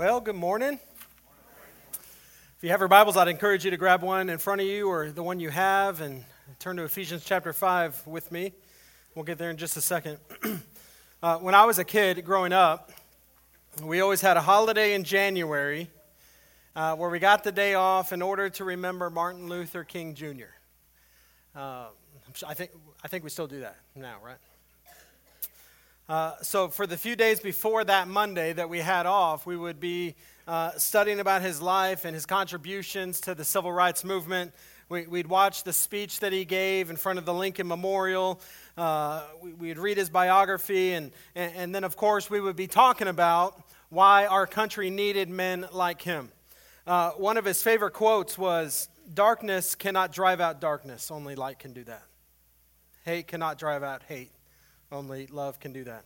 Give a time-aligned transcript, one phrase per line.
[0.00, 0.80] Well, good morning.
[1.92, 4.88] If you have your Bibles, I'd encourage you to grab one in front of you
[4.88, 6.24] or the one you have and
[6.58, 8.54] turn to Ephesians chapter 5 with me.
[9.14, 10.16] We'll get there in just a second.
[11.22, 12.90] uh, when I was a kid growing up,
[13.84, 15.90] we always had a holiday in January
[16.74, 20.54] uh, where we got the day off in order to remember Martin Luther King Jr.
[21.54, 21.88] Uh,
[22.48, 22.70] I, think,
[23.04, 24.38] I think we still do that now, right?
[26.10, 29.78] Uh, so, for the few days before that Monday that we had off, we would
[29.78, 30.16] be
[30.48, 34.52] uh, studying about his life and his contributions to the civil rights movement.
[34.88, 38.40] We, would watch the speech that he gave in front of the Lincoln Memorial.
[38.76, 42.66] Uh, we, would read his biography, and, and, and then, of course, we would be
[42.66, 46.32] talking about why our country needed men like him.
[46.88, 51.72] Uh, one of his favorite quotes was Darkness cannot drive out darkness, only light can
[51.72, 52.02] do that.
[53.04, 54.32] Hate cannot drive out hate.
[54.92, 56.04] Only love can do that.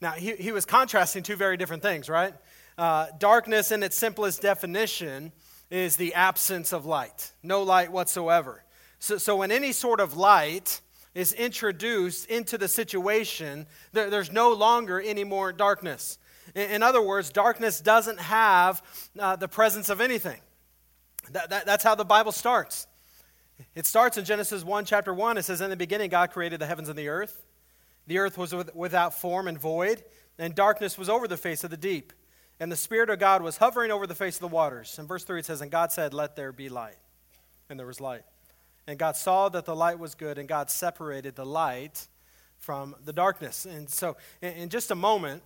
[0.00, 2.34] Now, he, he was contrasting two very different things, right?
[2.76, 5.32] Uh, darkness, in its simplest definition,
[5.70, 8.64] is the absence of light, no light whatsoever.
[8.98, 10.80] So, so when any sort of light
[11.14, 16.18] is introduced into the situation, there, there's no longer any more darkness.
[16.54, 18.82] In, in other words, darkness doesn't have
[19.18, 20.40] uh, the presence of anything.
[21.30, 22.88] That, that, that's how the Bible starts.
[23.76, 25.38] It starts in Genesis 1, chapter 1.
[25.38, 27.44] It says, In the beginning, God created the heavens and the earth.
[28.06, 30.04] The earth was without form and void,
[30.38, 32.12] and darkness was over the face of the deep.
[32.60, 34.98] And the Spirit of God was hovering over the face of the waters.
[34.98, 36.96] In verse 3 it says, And God said, Let there be light.
[37.68, 38.22] And there was light.
[38.86, 42.06] And God saw that the light was good, and God separated the light
[42.58, 43.64] from the darkness.
[43.64, 45.42] And so, in just a moment,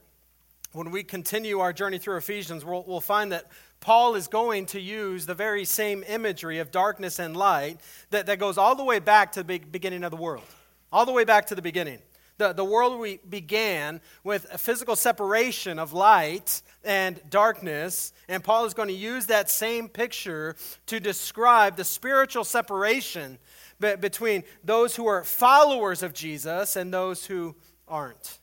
[0.72, 3.46] when we continue our journey through Ephesians, we'll, we'll, find that
[3.80, 8.38] Paul is going to use the very same imagery of darkness and light that, that
[8.38, 10.44] goes all the way back to the beginning of the world.
[10.92, 12.00] All the way back to the beginning.
[12.38, 18.64] The, the world we began with a physical separation of light and darkness, and Paul
[18.64, 20.54] is going to use that same picture
[20.86, 23.38] to describe the spiritual separation
[23.80, 27.56] between those who are followers of Jesus and those who
[27.88, 28.38] aren't.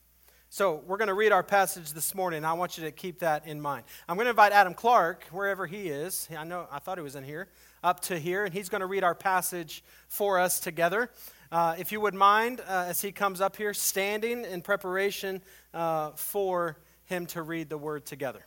[0.50, 2.46] So, we're going to read our passage this morning.
[2.46, 3.84] I want you to keep that in mind.
[4.08, 6.30] I'm going to invite Adam Clark, wherever he is.
[6.38, 7.50] I know I thought he was in here,
[7.84, 11.10] up to here, and he's going to read our passage for us together.
[11.52, 15.42] Uh, if you would mind, uh, as he comes up here, standing in preparation
[15.74, 18.46] uh, for him to read the word together.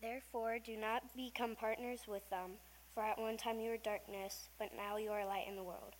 [0.00, 2.52] Therefore, do not become partners with them,
[2.94, 5.94] for at one time you were darkness, but now you are light in the world.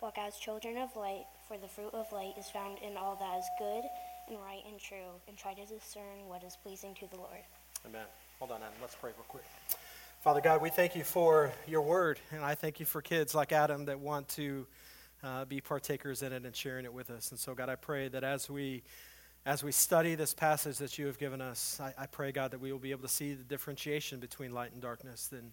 [0.00, 3.38] Walk as children of light, for the fruit of light is found in all that
[3.38, 3.84] is good
[4.28, 7.44] and right and true, and try to discern what is pleasing to the Lord.
[7.86, 8.06] Amen.
[8.38, 8.74] Hold on, Adam.
[8.80, 9.44] Let's pray real quick.
[10.22, 13.52] Father God, we thank you for your word, and I thank you for kids like
[13.52, 14.66] Adam that want to
[15.22, 17.30] uh, be partakers in it and sharing it with us.
[17.30, 18.82] And so, God, I pray that as we
[19.46, 22.60] as we study this passage that you have given us, I, I pray, God, that
[22.60, 25.28] we will be able to see the differentiation between light and darkness.
[25.32, 25.52] And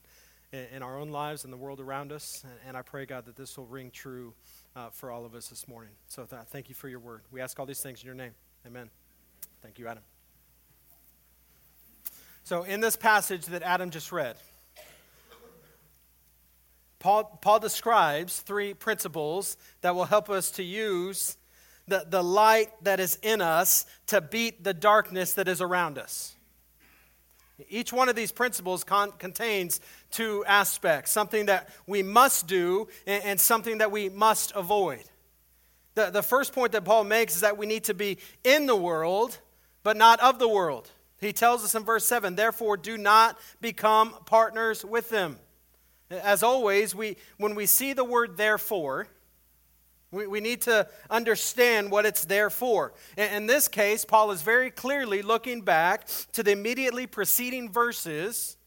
[0.51, 2.43] in our own lives and the world around us.
[2.67, 4.33] And I pray, God, that this will ring true
[4.75, 5.93] uh, for all of us this morning.
[6.07, 7.21] So th- thank you for your word.
[7.31, 8.33] We ask all these things in your name.
[8.65, 8.89] Amen.
[9.61, 10.03] Thank you, Adam.
[12.43, 14.35] So, in this passage that Adam just read,
[16.99, 21.37] Paul, Paul describes three principles that will help us to use
[21.87, 26.35] the, the light that is in us to beat the darkness that is around us.
[27.69, 29.79] Each one of these principles con- contains
[30.11, 35.03] two aspects something that we must do and, and something that we must avoid.
[35.95, 38.75] The, the first point that Paul makes is that we need to be in the
[38.75, 39.37] world,
[39.83, 40.89] but not of the world.
[41.19, 45.37] He tells us in verse 7 therefore, do not become partners with them.
[46.09, 49.07] As always, we, when we see the word therefore,
[50.11, 52.93] we, we need to understand what it's there for.
[53.17, 58.57] In, in this case, Paul is very clearly looking back to the immediately preceding verses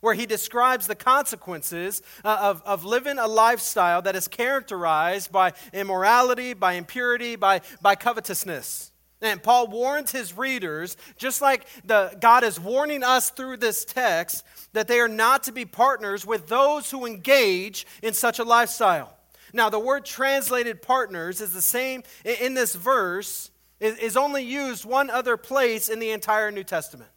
[0.00, 5.52] where he describes the consequences uh, of, of living a lifestyle that is characterized by
[5.72, 8.90] immorality, by impurity, by, by covetousness.
[9.22, 14.44] And Paul warns his readers, just like the, God is warning us through this text,
[14.72, 19.16] that they are not to be partners with those who engage in such a lifestyle.
[19.52, 23.50] Now, the word translated partners is the same in this verse,
[23.80, 27.10] is only used one other place in the entire New Testament.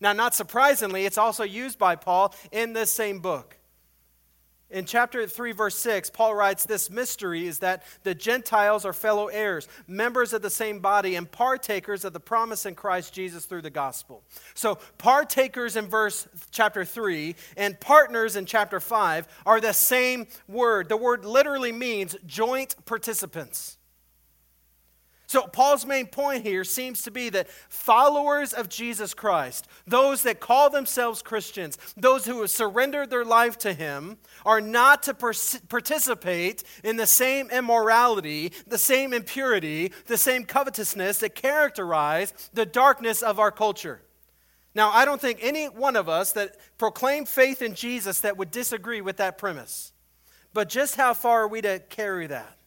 [0.00, 3.56] Now, not surprisingly, it's also used by Paul in this same book.
[4.72, 9.26] In chapter 3, verse 6, Paul writes, This mystery is that the Gentiles are fellow
[9.26, 13.60] heirs, members of the same body, and partakers of the promise in Christ Jesus through
[13.60, 14.22] the gospel.
[14.54, 20.88] So, partakers in verse chapter 3 and partners in chapter 5 are the same word.
[20.88, 23.76] The word literally means joint participants.
[25.32, 30.40] So, Paul's main point here seems to be that followers of Jesus Christ, those that
[30.40, 36.64] call themselves Christians, those who have surrendered their life to Him, are not to participate
[36.84, 43.38] in the same immorality, the same impurity, the same covetousness that characterize the darkness of
[43.38, 44.02] our culture.
[44.74, 48.50] Now, I don't think any one of us that proclaim faith in Jesus that would
[48.50, 49.94] disagree with that premise.
[50.52, 52.58] But just how far are we to carry that?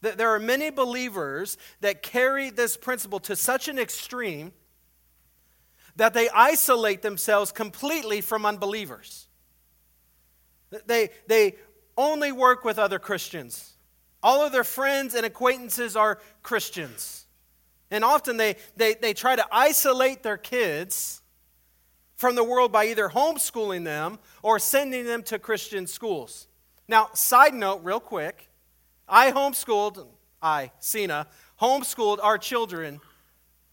[0.00, 4.52] There are many believers that carry this principle to such an extreme
[5.96, 9.28] that they isolate themselves completely from unbelievers.
[10.86, 11.56] They, they
[11.96, 13.74] only work with other Christians.
[14.22, 17.26] All of their friends and acquaintances are Christians.
[17.90, 21.22] And often they, they, they try to isolate their kids
[22.16, 26.46] from the world by either homeschooling them or sending them to Christian schools.
[26.86, 28.49] Now, side note, real quick
[29.10, 30.06] I homeschooled,
[30.40, 31.26] I, Cena,
[31.60, 33.00] homeschooled our children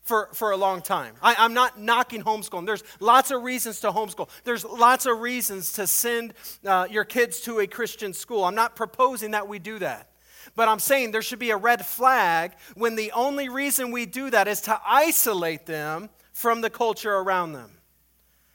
[0.01, 1.15] for, for a long time.
[1.21, 2.65] I, am not knocking homeschooling.
[2.65, 4.29] There's lots of reasons to homeschool.
[4.45, 6.33] There's lots of reasons to send
[6.65, 8.43] uh, your kids to a Christian school.
[8.43, 10.09] I'm not proposing that we do that.
[10.55, 14.29] But I'm saying there should be a red flag when the only reason we do
[14.29, 17.71] that is to isolate them from the culture around them.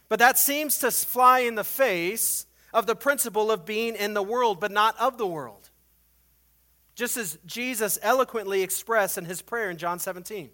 [0.08, 4.22] But that seems to fly in the face of the principle of being in the
[4.22, 5.61] world, but not of the world
[6.94, 10.50] just as Jesus eloquently expressed in his prayer in John 17.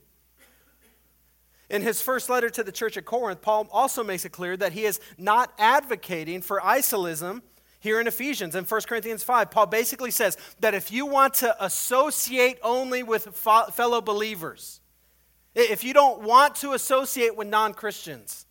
[1.71, 4.73] In his first letter to the church at Corinth, Paul also makes it clear that
[4.73, 7.43] he is not advocating for isolism
[7.81, 8.55] here in Ephesians.
[8.55, 13.29] In 1 Corinthians 5, Paul basically says that if you want to associate only with
[13.37, 14.81] fellow believers,
[15.55, 18.47] if you don't want to associate with non Christians,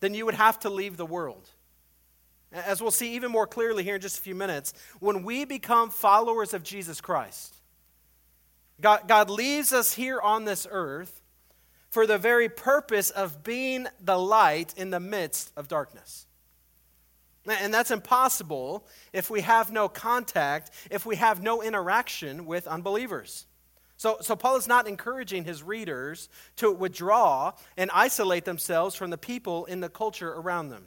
[0.00, 1.50] then you would have to leave the world.
[2.52, 5.90] As we'll see even more clearly here in just a few minutes, when we become
[5.90, 7.54] followers of Jesus Christ,
[8.80, 11.20] God, God leaves us here on this earth
[11.90, 16.26] for the very purpose of being the light in the midst of darkness.
[17.46, 23.46] And that's impossible if we have no contact, if we have no interaction with unbelievers.
[23.96, 29.18] So, so Paul is not encouraging his readers to withdraw and isolate themselves from the
[29.18, 30.86] people in the culture around them.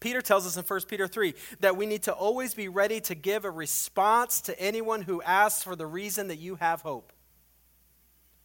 [0.00, 3.14] Peter tells us in 1 Peter 3 that we need to always be ready to
[3.14, 7.12] give a response to anyone who asks for the reason that you have hope.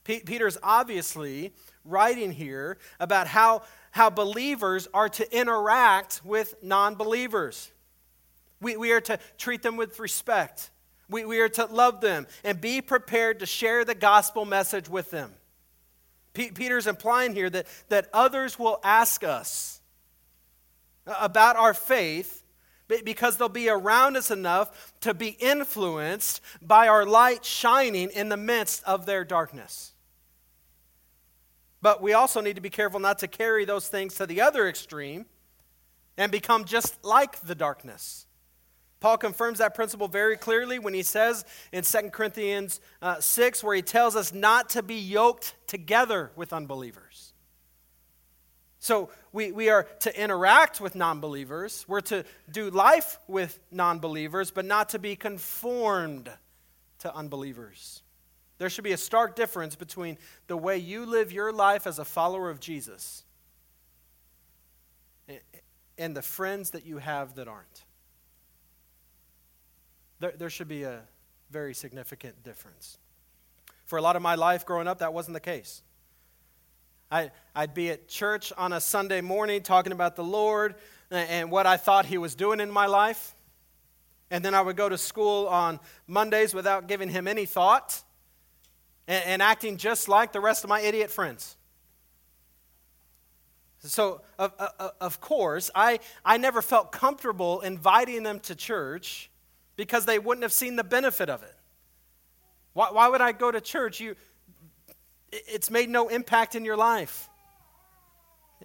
[0.03, 1.53] P- Peter's obviously
[1.83, 7.71] writing here about how, how believers are to interact with non believers.
[8.61, 10.71] We, we are to treat them with respect.
[11.09, 15.11] We, we are to love them and be prepared to share the gospel message with
[15.11, 15.31] them.
[16.33, 19.78] P- Peter's implying here that, that others will ask us
[21.19, 22.43] about our faith
[22.87, 28.37] because they'll be around us enough to be influenced by our light shining in the
[28.37, 29.93] midst of their darkness.
[31.81, 34.67] But we also need to be careful not to carry those things to the other
[34.67, 35.25] extreme
[36.17, 38.25] and become just like the darkness.
[38.99, 43.75] Paul confirms that principle very clearly when he says in 2 Corinthians uh, 6, where
[43.75, 47.31] he tells us not to be yoked together with unbelievers.
[48.79, 51.85] So we, we are to interact with non believers.
[51.87, 56.29] We're to do life with non believers, but not to be conformed
[56.99, 58.01] to unbelievers.
[58.57, 62.05] There should be a stark difference between the way you live your life as a
[62.05, 63.23] follower of Jesus
[65.97, 67.85] and the friends that you have that aren't.
[70.19, 71.01] There, there should be a
[71.51, 72.97] very significant difference.
[73.85, 75.81] For a lot of my life growing up, that wasn't the case.
[77.11, 80.75] I, I'd be at church on a Sunday morning talking about the Lord
[81.09, 83.35] and what I thought He was doing in my life.
[84.29, 88.03] And then I would go to school on Mondays without giving Him any thought
[89.07, 91.57] and, and acting just like the rest of my idiot friends.
[93.79, 99.31] So, of, of, of course, I, I never felt comfortable inviting them to church
[99.77, 101.55] because they wouldn't have seen the benefit of it.
[102.73, 103.99] Why, why would I go to church?
[103.99, 104.15] You,
[105.31, 107.29] it's made no impact in your life.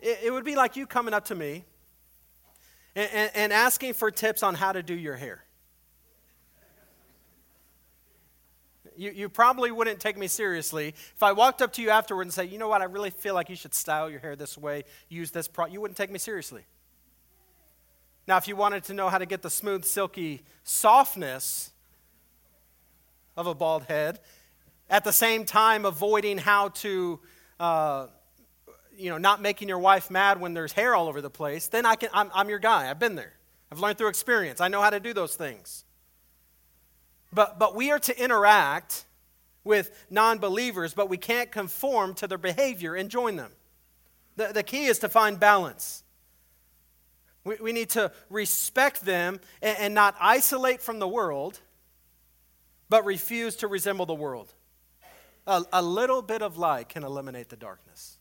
[0.02, 1.64] It, would be like you coming up to me
[2.96, 5.44] and, and, and asking for tips on how to do your hair.
[8.96, 12.32] You, you probably wouldn't take me seriously if I walked up to you afterward and
[12.32, 14.84] say, you know what, I really feel like you should style your hair this way,
[15.08, 15.72] use this product.
[15.74, 16.62] You wouldn't take me seriously.
[18.26, 21.72] Now, if you wanted to know how to get the smooth, silky softness
[23.36, 24.20] of a bald head,
[24.88, 27.20] at the same time avoiding how to,
[27.58, 28.06] uh,
[28.96, 31.86] you know, not making your wife mad when there's hair all over the place, then
[31.86, 32.90] I can, I'm, I'm your guy.
[32.90, 33.32] I've been there.
[33.72, 34.60] I've learned through experience.
[34.60, 35.84] I know how to do those things.
[37.32, 39.04] But, but we are to interact
[39.64, 43.50] with non believers, but we can't conform to their behavior and join them.
[44.36, 46.04] The, the key is to find balance.
[47.44, 51.60] We, we need to respect them and, and not isolate from the world,
[52.88, 54.52] but refuse to resemble the world.
[55.46, 58.18] A, a little bit of light can eliminate the darkness.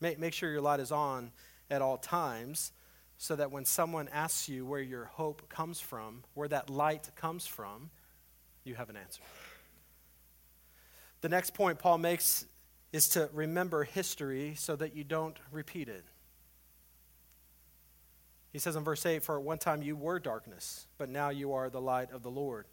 [0.00, 1.30] Make, make sure your light is on
[1.70, 2.72] at all times
[3.18, 7.46] so that when someone asks you where your hope comes from, where that light comes
[7.46, 7.90] from,
[8.64, 9.22] you have an answer.
[11.20, 12.46] The next point Paul makes
[12.92, 16.04] is to remember history so that you don't repeat it.
[18.52, 21.52] He says in verse 8, For at one time you were darkness, but now you
[21.52, 22.66] are the light of the Lord.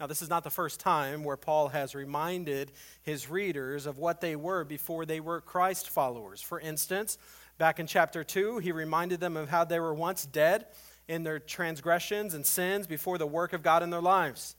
[0.00, 2.72] Now, this is not the first time where Paul has reminded
[3.02, 6.42] his readers of what they were before they were Christ followers.
[6.42, 7.16] For instance,
[7.58, 10.66] back in chapter 2, he reminded them of how they were once dead
[11.06, 14.56] in their transgressions and sins before the work of God in their lives.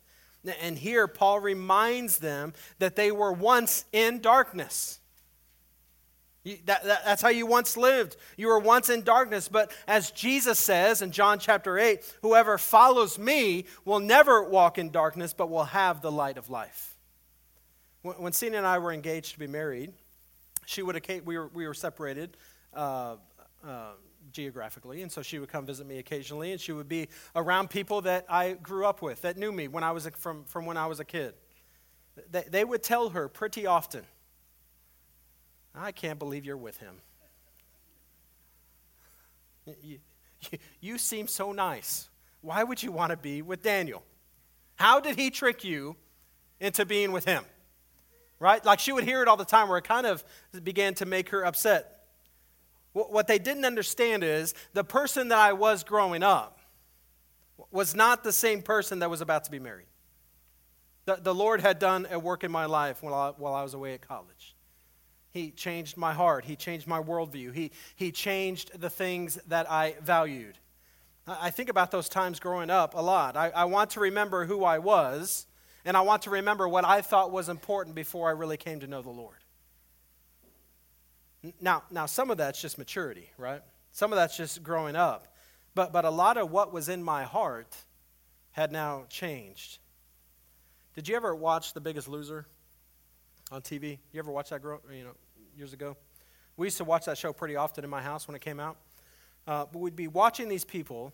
[0.61, 4.99] And here, Paul reminds them that they were once in darkness.
[6.65, 8.17] That, that, that's how you once lived.
[8.37, 13.17] You were once in darkness, but as Jesus says in John chapter 8, whoever follows
[13.17, 16.95] me will never walk in darkness, but will have the light of life.
[18.03, 19.93] When, when Cena and I were engaged to be married,
[20.65, 22.37] she would we were, we were separated
[22.73, 23.15] uh,
[23.65, 23.93] uh,
[24.31, 28.01] geographically, and so she would come visit me occasionally, and she would be around people
[28.01, 30.77] that I grew up with, that knew me when I was a, from, from when
[30.77, 31.33] I was a kid.
[32.29, 34.03] They, they would tell her pretty often,
[35.77, 36.95] I can't believe you're with him.
[39.65, 39.99] You,
[40.51, 42.09] you, you, seem so nice.
[42.41, 44.03] Why would you want to be with Daniel?
[44.75, 45.95] How did he trick you
[46.59, 47.43] into being with him?
[48.39, 48.63] Right?
[48.63, 50.23] Like she would hear it all the time where it kind of
[50.63, 51.95] began to make her upset.
[52.93, 56.59] What they didn't understand is the person that I was growing up
[57.71, 59.87] was not the same person that was about to be married.
[61.05, 63.73] The, the Lord had done a work in my life while I, while I was
[63.73, 64.54] away at college.
[65.35, 66.45] He changed my heart.
[66.45, 67.53] He changed my worldview.
[67.53, 70.57] He, he changed the things that I valued.
[71.27, 73.35] I think about those times growing up a lot.
[73.35, 75.45] I, I want to remember who I was,
[75.83, 78.87] and I want to remember what I thought was important before I really came to
[78.87, 79.35] know the Lord.
[81.59, 83.61] Now, now some of that's just maturity, right?
[83.91, 85.35] Some of that's just growing up.
[85.73, 87.75] But, but a lot of what was in my heart
[88.51, 89.79] had now changed.
[90.95, 92.45] Did you ever watch The Biggest Loser
[93.51, 93.99] on TV?
[94.13, 95.11] You ever watch that grow, you know,
[95.55, 95.95] years ago.
[96.57, 98.77] We used to watch that show pretty often in my house when it came out.
[99.47, 101.13] Uh, but we'd be watching these people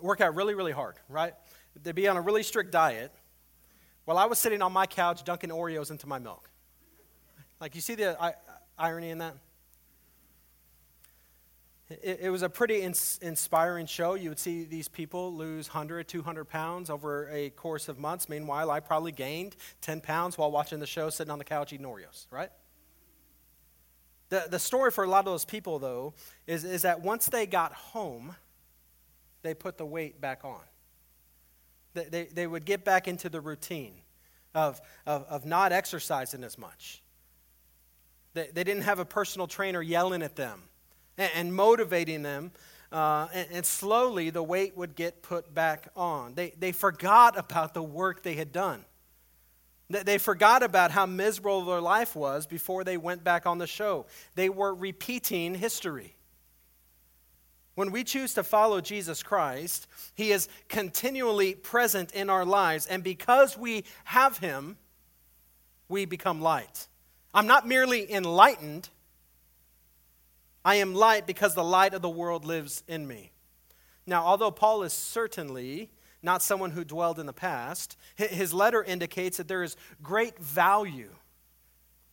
[0.00, 1.34] work out really, really hard, right?
[1.82, 3.12] They'd be on a really strict diet
[4.04, 6.48] while I was sitting on my couch dunking Oreos into my milk.
[7.60, 8.34] Like, you see the I-
[8.78, 9.34] irony in that?
[11.90, 14.14] It, it was a pretty ins- inspiring show.
[14.14, 18.28] You would see these people lose 100, 200 pounds over a course of months.
[18.28, 21.86] Meanwhile, I probably gained 10 pounds while watching the show, sitting on the couch eating
[21.86, 22.50] Oreos, right?
[24.32, 26.14] The, the story for a lot of those people, though,
[26.46, 28.34] is, is that once they got home,
[29.42, 30.62] they put the weight back on.
[31.92, 33.92] They, they, they would get back into the routine
[34.54, 37.02] of, of, of not exercising as much.
[38.32, 40.62] They, they didn't have a personal trainer yelling at them
[41.18, 42.52] and, and motivating them.
[42.90, 46.32] Uh, and, and, slowly the weight would get put back on.
[46.34, 48.82] They, they forgot about the work they had done.
[49.92, 54.06] They forgot about how miserable their life was before they went back on the show.
[54.34, 56.16] They were repeating history.
[57.74, 62.86] When we choose to follow Jesus Christ, He is continually present in our lives.
[62.86, 64.76] And because we have Him,
[65.88, 66.88] we become light.
[67.34, 68.88] I'm not merely enlightened,
[70.64, 73.32] I am light because the light of the world lives in me.
[74.06, 75.90] Now, although Paul is certainly
[76.22, 77.96] not someone who dwelled in the past.
[78.16, 81.10] His letter indicates that there is great value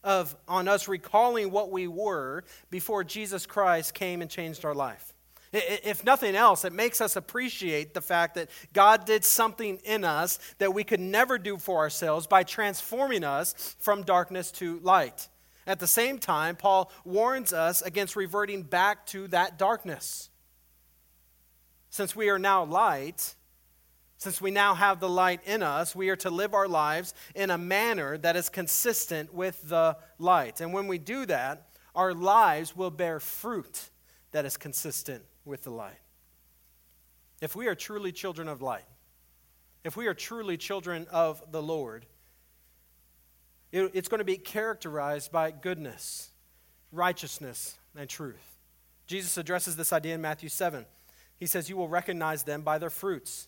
[0.04, 5.14] of, on us recalling what we were before Jesus Christ came and changed our life.
[5.52, 10.40] If nothing else, it makes us appreciate the fact that God did something in us
[10.60, 15.28] that we could never do for ourselves by transforming us from darkness to light.
[15.66, 20.30] At the same time, Paul warns us against reverting back to that darkness.
[21.90, 23.34] Since we are now light,
[24.20, 27.50] since we now have the light in us, we are to live our lives in
[27.50, 30.60] a manner that is consistent with the light.
[30.60, 33.90] And when we do that, our lives will bear fruit
[34.32, 36.02] that is consistent with the light.
[37.42, 38.84] if we are truly children of light,
[39.86, 42.06] if we are truly children of the Lord,
[43.72, 46.32] it, it's going to be characterized by goodness,
[46.92, 48.58] righteousness, and truth.
[49.08, 50.86] Jesus addresses this idea in Matthew 7.
[51.38, 53.48] He says, You will recognize them by their fruits.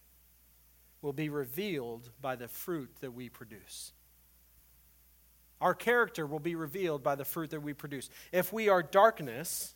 [1.01, 3.93] will be revealed by the fruit that we produce.
[5.59, 8.09] Our character will be revealed by the fruit that we produce.
[8.31, 9.75] If we are darkness,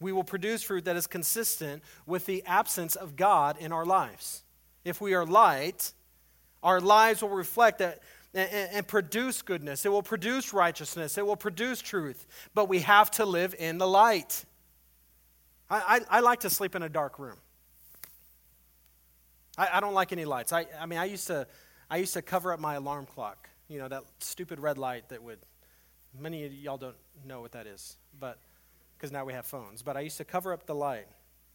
[0.00, 4.42] we will produce fruit that is consistent with the absence of God in our lives.
[4.84, 5.92] If we are light,
[6.62, 8.00] our lives will reflect that
[8.34, 9.86] and, and, produce goodness.
[9.86, 11.16] It will produce righteousness.
[11.16, 12.26] It will produce truth.
[12.52, 14.44] But we have to live in the light.
[15.70, 17.36] I, I, I like to sleep in a dark room.
[19.56, 20.52] I, I don't like any lights.
[20.52, 21.46] I, I mean, I used, to,
[21.90, 25.22] I used to cover up my alarm clock, you know, that stupid red light that
[25.22, 25.38] would,
[26.18, 28.38] many of y'all don't know what that is, but
[28.96, 29.82] because now we have phones.
[29.82, 31.06] But I used to cover up the light.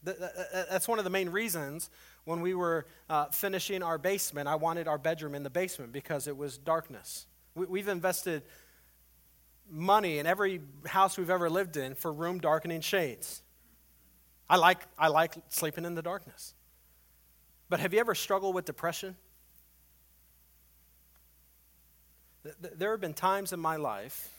[0.04, 1.90] That's one of the main reasons
[2.24, 6.28] when we were uh, finishing our basement, I wanted our bedroom in the basement because
[6.28, 7.26] it was darkness.
[7.56, 8.44] We, have invested
[9.70, 13.42] money in every house we've ever lived in for room darkening shades.
[14.50, 16.54] I like, I like sleeping in the darkness.
[17.70, 19.16] But have you ever struggled with depression?
[22.60, 24.30] There have been times in my life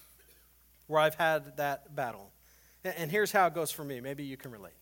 [0.89, 2.33] where I've had that battle.
[2.83, 4.01] And here's how it goes for me.
[4.01, 4.73] Maybe you can relate.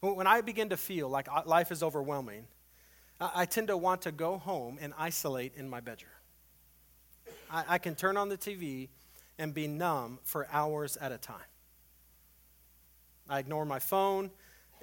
[0.00, 2.46] When I begin to feel like life is overwhelming,
[3.20, 6.12] I tend to want to go home and isolate in my bedroom.
[7.50, 8.88] I, can turn on the TV
[9.38, 11.36] and be numb for hours at a time.
[13.28, 14.30] I ignore my phone,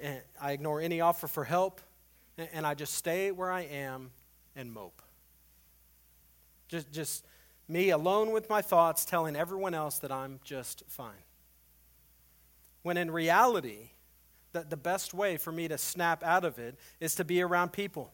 [0.00, 1.80] and I ignore any offer for help,
[2.38, 4.10] and I just stay where I am
[4.54, 5.02] and mope.
[6.68, 7.24] Just, just
[7.68, 11.12] me alone with my thoughts, telling everyone else that I'm just fine.
[12.82, 13.90] When in reality,
[14.52, 17.72] the, the best way for me to snap out of it is to be around
[17.72, 18.12] people,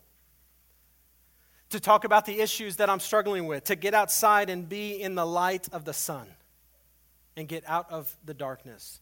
[1.70, 5.14] to talk about the issues that I'm struggling with, to get outside and be in
[5.14, 6.26] the light of the sun
[7.36, 9.00] and get out of the darkness.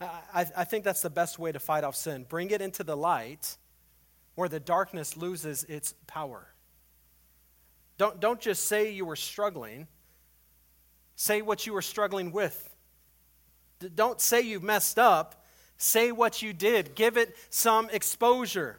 [0.00, 2.26] I, I think that's the best way to fight off sin.
[2.28, 3.56] Bring it into the light
[4.36, 6.46] where the darkness loses its power.
[7.98, 9.88] Don't, don't just say you were struggling,
[11.16, 12.74] say what you were struggling with.
[13.94, 15.42] Don't say you've messed up,
[15.78, 18.78] Say what you did, give it some exposure.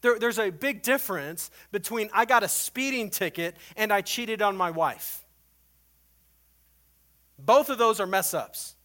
[0.00, 4.56] There, there's a big difference between I got a speeding ticket and I cheated on
[4.56, 5.24] my wife.
[7.38, 8.76] Both of those are mess ups.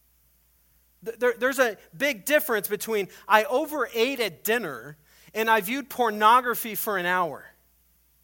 [1.02, 4.96] There, there's a big difference between I overate at dinner
[5.34, 7.44] and I viewed pornography for an hour.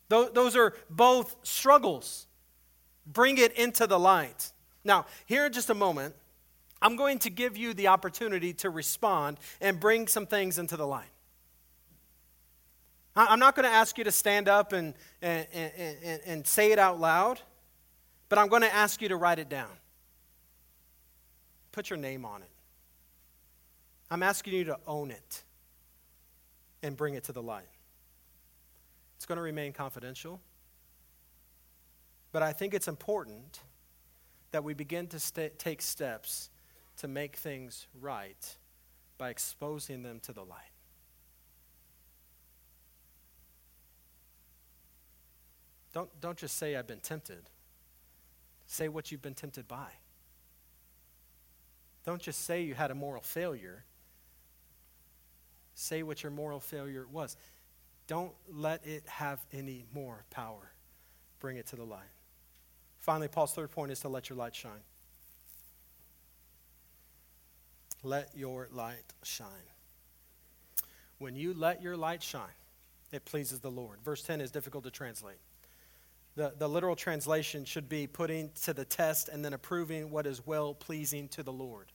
[0.09, 2.27] Those are both struggles.
[3.07, 4.53] Bring it into the light.
[4.85, 6.15] Now, here in just a moment,
[6.83, 10.87] I'm going to give you the opportunity to respond and bring some things into the
[10.87, 11.11] light.
[13.15, 16.79] I'm not going to ask you to stand up and, and, and, and, say it
[16.79, 17.41] out loud,
[18.29, 19.71] but I'm going to ask you to write it down.
[21.73, 22.51] Put your name on it.
[24.11, 25.43] I'm asking you to own it
[26.83, 27.69] and bring it to the light.
[29.17, 30.41] It's going to remain confidential,
[32.33, 33.61] but I think it's important
[34.53, 36.51] that we begin to st- take steps
[36.99, 38.57] to make things right
[39.19, 40.73] by exposing them to the light.
[45.93, 47.51] Don't, don't just say, I've been tempted.
[48.67, 49.89] Say what you've been tempted by.
[52.07, 53.85] Don't just say you had a moral failure.
[55.75, 57.37] Say what your moral failure was.
[58.07, 60.73] Don't let it have any more power.
[61.39, 62.11] Bring it to the light.
[62.99, 64.83] Finally, Paul's third point is to let your light shine.
[68.03, 69.49] Let your light shine.
[71.19, 72.49] When you let your light shine,
[73.13, 73.99] it pleases the Lord.
[74.03, 75.39] Verse 10 is difficult to translate.
[76.37, 80.47] The, the literal translation should be putting to the test and then approving what is
[80.47, 81.93] well pleasing to the Lord.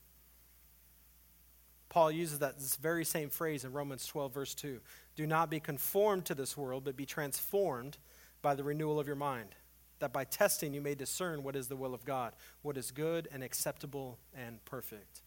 [1.96, 4.82] Paul uses that this very same phrase in Romans 12, verse 2.
[5.16, 7.98] Do not be conformed to this world, but be transformed
[8.42, 9.56] by the renewal of your mind,
[10.00, 13.30] that by testing you may discern what is the will of God, what is good
[13.32, 15.22] and acceptable and perfect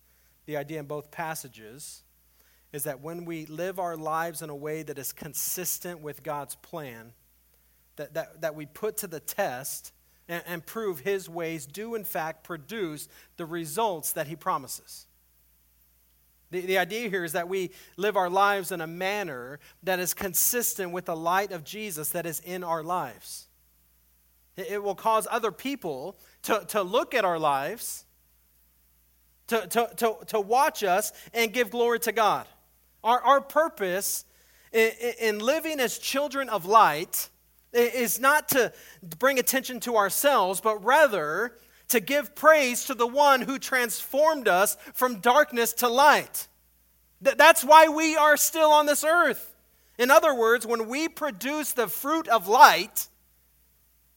[0.49, 2.05] the idea in both passages
[2.73, 6.55] is that when we live our lives in a way that is consistent with God's
[6.55, 7.13] plan,
[7.97, 9.93] that, that, that we put to the test
[10.27, 15.07] and, and prove His ways do, in fact, produce the results that He promises.
[16.51, 20.15] The, the idea here is that we live our lives in a manner that is
[20.15, 23.49] consistent with the light of Jesus that is in our lives.
[24.57, 28.05] It, it will cause other people to, to look at our lives,
[29.49, 32.47] to, to, to, to watch us, and give glory to God.
[33.05, 34.25] Our, our purpose
[34.73, 37.29] in, in living as children of light
[37.73, 38.73] is not to
[39.19, 41.53] bring attention to ourselves, but rather
[41.89, 46.47] to give praise to the one who transformed us from darkness to light.
[47.21, 49.55] That's why we are still on this earth.
[49.99, 53.09] In other words, when we produce the fruit of light,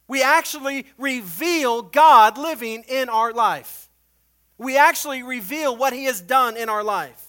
[0.08, 3.90] we actually reveal God living in our life.
[4.58, 7.26] We actually reveal what He has done in our life.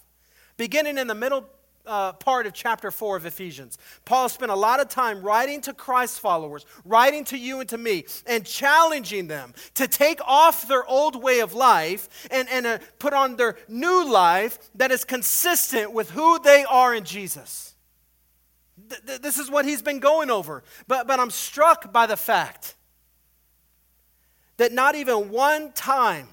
[0.59, 1.47] Beginning in the middle
[1.87, 3.79] uh, part of chapter 4 of Ephesians.
[4.05, 7.79] Paul spent a lot of time writing to Christ followers, writing to you and to
[7.79, 12.79] me, and challenging them to take off their old way of life and, and uh,
[12.99, 17.75] put on their new life that is consistent with who they are in Jesus.
[18.89, 20.63] Th- th- this is what he's been going over.
[20.87, 22.77] But, but I'm struck by the fact
[24.57, 26.29] that not even one time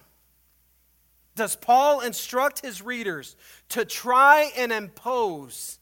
[1.40, 3.36] does Paul instruct his readers
[3.70, 5.80] to try and impose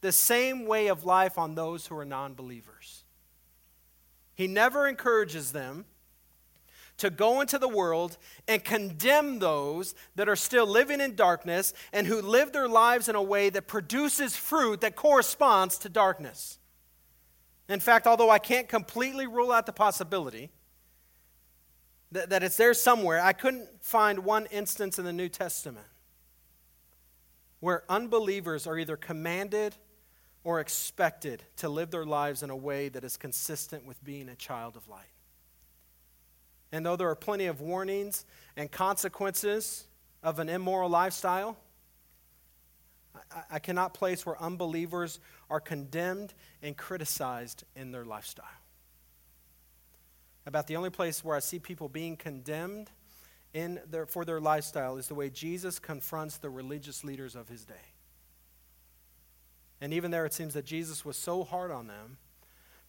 [0.00, 3.04] the same way of life on those who are non believers.
[4.34, 5.84] He never encourages them
[6.96, 12.06] to go into the world and condemn those that are still living in darkness and
[12.06, 16.58] who live their lives in a way that produces fruit that corresponds to darkness.
[17.68, 20.50] In fact, although I can't completely rule out the possibility
[22.12, 25.86] that, that it's there somewhere, I couldn't find one instance in the New Testament
[27.60, 29.76] where unbelievers are either commanded
[30.42, 34.34] or expected to live their lives in a way that is consistent with being a
[34.34, 35.04] child of light.
[36.72, 38.24] And though there are plenty of warnings
[38.56, 39.86] and consequences
[40.22, 41.58] of an immoral lifestyle,
[43.30, 45.20] I, I cannot place where unbelievers
[45.50, 48.46] are condemned and criticized in their lifestyle.
[50.46, 52.90] About the only place where I see people being condemned
[53.52, 57.64] in their, for their lifestyle is the way Jesus confronts the religious leaders of his
[57.64, 57.74] day.
[59.80, 62.18] And even there, it seems that Jesus was so hard on them,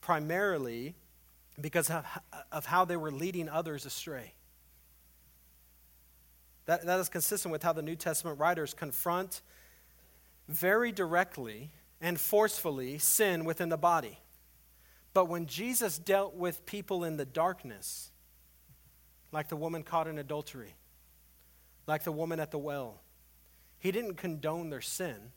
[0.02, 0.96] primarily
[1.60, 2.06] because of,
[2.52, 4.34] of how they were leading others astray.
[6.66, 9.42] That, that is consistent with how the New Testament writers confront
[10.48, 14.20] very directly and forcefully sin within the body.
[15.14, 18.12] But when Jesus dealt with people in the darkness,
[19.32, 20.76] like the woman caught in adultery,
[21.88, 23.02] like the woman at the well.
[23.80, 25.32] He didn't condone their sin,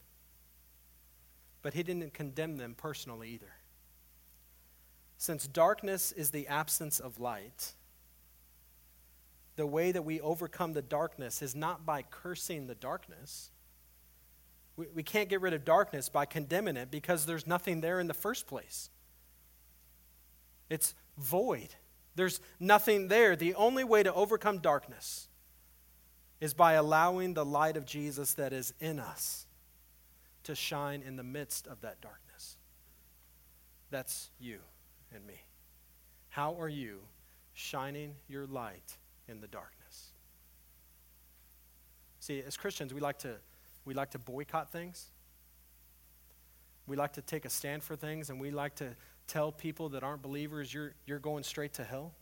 [1.63, 3.55] but he didn't condemn them personally either.
[5.17, 7.73] Since darkness is the absence of light,
[9.57, 13.51] the way that we overcome the darkness is not by cursing the darkness.
[14.77, 18.09] We, we can't get rid of darkness by condemning it because there's nothing there in
[18.09, 18.91] the first place.
[20.71, 21.75] It's void.
[22.15, 23.37] There's nothing there.
[23.37, 25.29] The only way to overcome darkness
[26.41, 29.47] is by allowing the light of Jesus that is in us
[30.45, 32.57] to shine in the midst of that darkness.
[33.91, 34.59] That's you
[35.15, 35.41] and me.
[36.29, 37.01] How are you
[37.53, 38.97] shining your light
[39.29, 40.11] in the darkness?
[42.21, 43.37] See, as Christians, we like to,
[43.85, 45.11] we like to boycott things.
[46.87, 50.03] We like to take a stand for things, and we like to tell people that
[50.03, 52.13] aren't believers you're, you're going straight to hell?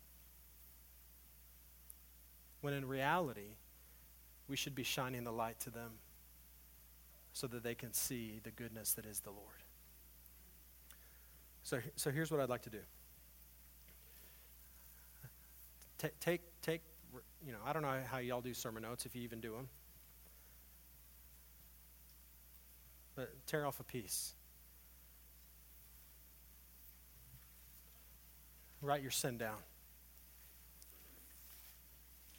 [2.60, 3.56] When in reality,
[4.48, 5.92] we should be shining the light to them
[7.32, 9.64] so that they can see the goodness that is the Lord.
[11.62, 12.80] So, so here's what I'd like to do.
[15.98, 16.82] Take, take, take,
[17.44, 19.68] you know, I don't know how y'all do sermon notes, if you even do them.
[23.14, 24.34] But tear off a piece
[28.82, 29.58] Write your sin down.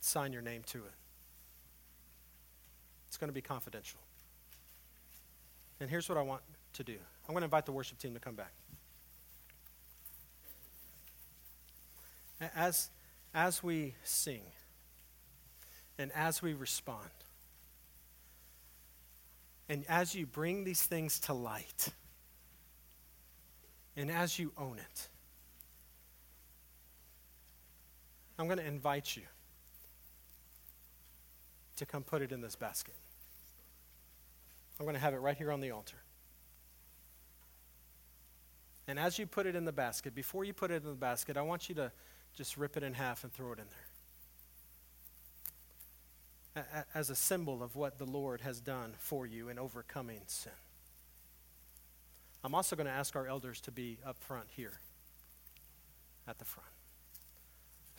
[0.02, 0.94] Sign your name to it.
[3.08, 4.00] It's going to be confidential.
[5.80, 6.42] And here's what I want
[6.74, 8.52] to do I'm going to invite the worship team to come back.
[12.56, 12.90] As,
[13.34, 14.42] as we sing
[15.98, 17.10] and as we respond,
[19.70, 21.90] and as you bring these things to light,
[23.96, 25.08] and as you own it,
[28.38, 29.24] I'm going to invite you
[31.76, 32.96] to come put it in this basket.
[34.80, 35.98] I'm going to have it right here on the altar.
[38.88, 41.38] And as you put it in the basket, before you put it in the basket,
[41.38, 41.92] I want you to
[42.36, 43.66] just rip it in half and throw it in
[46.56, 46.86] there.
[46.94, 50.52] As a symbol of what the Lord has done for you in overcoming sin.
[52.44, 54.80] I'm also going to ask our elders to be up front here,
[56.28, 56.68] at the front,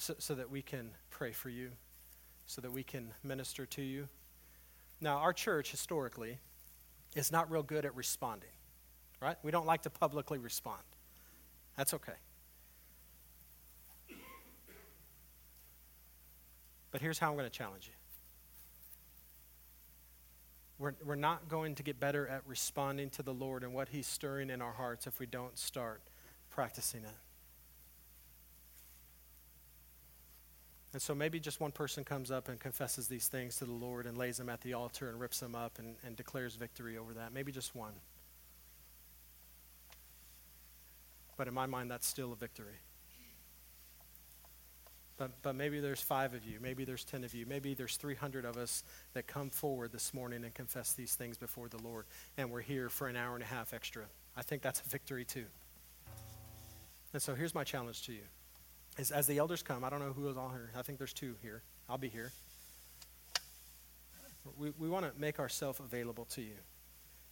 [0.05, 1.71] so, so that we can pray for you,
[2.47, 4.07] so that we can minister to you.
[5.01, 6.39] Now, our church historically
[7.17, 8.51] is not real good at responding,
[9.21, 9.37] right?
[9.43, 10.83] We don't like to publicly respond.
[11.77, 12.13] That's okay.
[16.91, 17.95] But here's how I'm going to challenge you.
[20.79, 24.07] We're, we're not going to get better at responding to the Lord and what He's
[24.07, 26.03] stirring in our hearts if we don't start
[26.51, 27.24] practicing it.
[30.95, 34.07] And so maybe just one person comes up and confesses these things to the Lord
[34.07, 37.13] and lays them at the altar and rips them up and, and declares victory over
[37.15, 37.33] that.
[37.33, 37.95] Maybe just one.
[41.37, 42.77] But in my mind, that's still a victory.
[45.17, 48.45] But, but maybe there's five of you, maybe there's 10 of you, maybe there's 300
[48.45, 52.51] of us that come forward this morning and confess these things before the Lord, and
[52.51, 54.05] we're here for an hour and a half extra.
[54.37, 55.47] I think that's a victory too.
[57.13, 58.23] And so here's my challenge to you.
[58.97, 60.71] Is as the elders come, I don't know who is all here.
[60.77, 61.63] I think there's two here.
[61.89, 62.31] I'll be here.
[64.57, 66.57] We, we want to make ourselves available to you.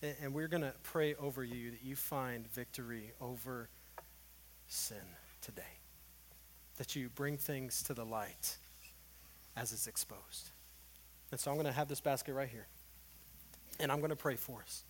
[0.03, 3.68] And, and we're going to pray over you that you find victory over
[4.66, 4.96] sin
[5.40, 5.62] today
[6.79, 8.57] that you bring things to the light
[9.57, 10.51] as it's exposed.
[11.31, 12.66] And so I'm going to have this basket right here.
[13.81, 14.85] And I'm going to pray for us.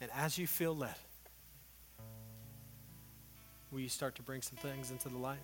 [0.00, 0.94] And as you feel led,
[3.70, 5.38] will you start to bring some things into the light?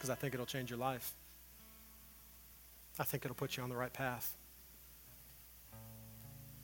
[0.00, 1.12] Because I think it'll change your life.
[2.98, 4.34] I think it'll put you on the right path.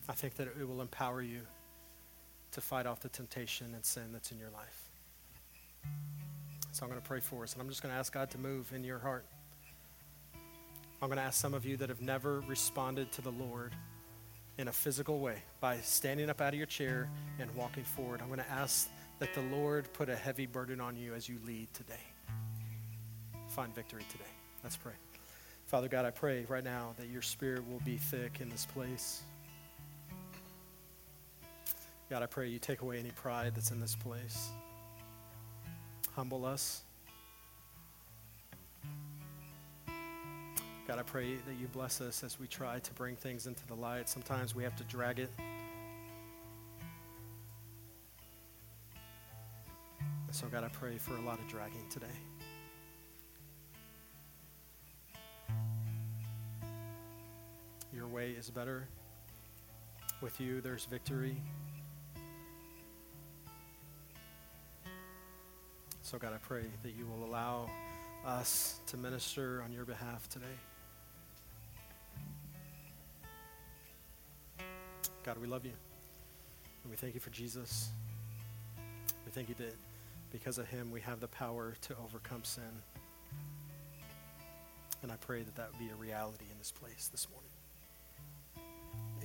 [0.09, 1.43] I think that it will empower you
[2.53, 4.89] to fight off the temptation and sin that's in your life.
[6.73, 8.39] So I'm going to pray for us, and I'm just going to ask God to
[8.39, 9.27] move in your heart.
[11.03, 13.75] I'm going to ask some of you that have never responded to the Lord
[14.57, 18.23] in a physical way by standing up out of your chair and walking forward.
[18.23, 21.39] I'm going to ask that the Lord put a heavy burden on you as you
[21.45, 22.16] lead today.
[23.57, 24.25] Find victory today.
[24.63, 24.93] Let's pray.
[25.67, 29.23] Father God, I pray right now that your spirit will be thick in this place.
[32.09, 34.51] God, I pray you take away any pride that's in this place
[36.17, 36.83] humble us.
[40.89, 43.75] God, I pray that you bless us as we try to bring things into the
[43.75, 44.09] light.
[44.09, 45.31] Sometimes we have to drag it.
[50.31, 52.07] so, God, I pray for a lot of dragging today.
[58.37, 58.87] Is better.
[60.21, 61.37] With you, there's victory.
[66.03, 67.71] So, God, I pray that you will allow
[68.25, 70.47] us to minister on your behalf today.
[75.25, 75.73] God, we love you.
[76.83, 77.89] And we thank you for Jesus.
[79.25, 79.75] We thank you that
[80.31, 82.63] because of him, we have the power to overcome sin.
[85.03, 87.56] And I pray that that would be a reality in this place this morning.